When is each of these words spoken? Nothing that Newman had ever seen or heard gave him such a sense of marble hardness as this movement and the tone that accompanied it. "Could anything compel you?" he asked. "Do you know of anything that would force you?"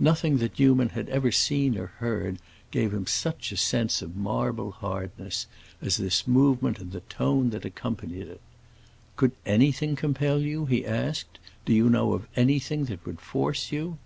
Nothing 0.00 0.38
that 0.38 0.58
Newman 0.58 0.88
had 0.88 1.10
ever 1.10 1.30
seen 1.30 1.76
or 1.76 1.88
heard 1.98 2.38
gave 2.70 2.94
him 2.94 3.06
such 3.06 3.52
a 3.52 3.56
sense 3.58 4.00
of 4.00 4.16
marble 4.16 4.70
hardness 4.70 5.46
as 5.82 5.98
this 5.98 6.26
movement 6.26 6.78
and 6.78 6.90
the 6.90 7.00
tone 7.00 7.50
that 7.50 7.66
accompanied 7.66 8.28
it. 8.28 8.40
"Could 9.16 9.32
anything 9.44 9.94
compel 9.94 10.40
you?" 10.40 10.64
he 10.64 10.86
asked. 10.86 11.38
"Do 11.66 11.74
you 11.74 11.90
know 11.90 12.14
of 12.14 12.26
anything 12.34 12.86
that 12.86 13.04
would 13.04 13.20
force 13.20 13.70
you?" 13.70 13.98